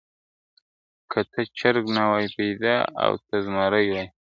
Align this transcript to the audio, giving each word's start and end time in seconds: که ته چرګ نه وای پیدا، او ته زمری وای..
که 1.11 1.19
ته 1.31 1.41
چرګ 1.57 1.85
نه 1.95 2.03
وای 2.09 2.27
پیدا، 2.37 2.75
او 3.03 3.11
ته 3.27 3.35
زمری 3.45 3.85
وای.. 3.93 4.07